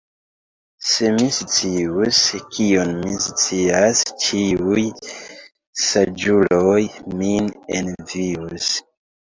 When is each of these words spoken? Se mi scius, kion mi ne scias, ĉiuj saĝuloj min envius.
Se 0.91 1.09
mi 1.17 1.27
scius, 1.35 2.21
kion 2.55 2.89
mi 3.03 3.11
ne 3.13 3.21
scias, 3.27 4.03
ĉiuj 4.25 4.87
saĝuloj 5.85 6.81
min 7.23 7.55
envius. 7.85 8.75